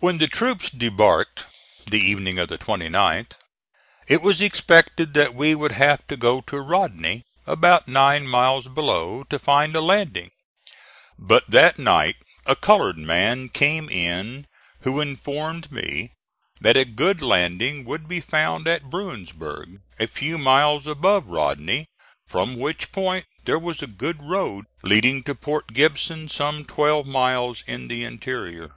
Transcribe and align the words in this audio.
When 0.00 0.18
the 0.18 0.28
troops 0.28 0.68
debarked, 0.68 1.46
the 1.86 1.98
evening 1.98 2.38
of 2.38 2.50
the 2.50 2.58
29th, 2.58 3.32
it 4.06 4.20
was 4.20 4.42
expected 4.42 5.14
that 5.14 5.34
we 5.34 5.54
would 5.54 5.72
have 5.72 6.06
to 6.08 6.16
go 6.18 6.42
to 6.42 6.60
Rodney, 6.60 7.24
about 7.46 7.88
nine 7.88 8.26
miles 8.28 8.68
below, 8.68 9.24
to 9.30 9.38
find 9.38 9.74
a 9.74 9.80
landing; 9.80 10.30
but 11.18 11.50
that 11.50 11.78
night 11.78 12.16
a 12.44 12.54
colored 12.54 12.98
man 12.98 13.48
came 13.48 13.88
in 13.88 14.46
who 14.80 15.00
informed 15.00 15.72
me 15.72 16.12
that 16.60 16.76
a 16.76 16.84
good 16.84 17.22
landing 17.22 17.86
would 17.86 18.06
be 18.06 18.20
found 18.20 18.68
at 18.68 18.90
Bruinsburg, 18.90 19.80
a 19.98 20.06
few 20.06 20.36
miles 20.36 20.86
above 20.86 21.28
Rodney, 21.28 21.86
from 22.28 22.58
which 22.58 22.92
point 22.92 23.24
there 23.46 23.58
was 23.58 23.80
a 23.80 23.86
good 23.86 24.22
road 24.22 24.66
leading 24.82 25.22
to 25.22 25.34
Port 25.34 25.72
Gibson 25.72 26.28
some 26.28 26.66
twelve 26.66 27.06
miles 27.06 27.64
in 27.66 27.88
the 27.88 28.04
interior. 28.04 28.74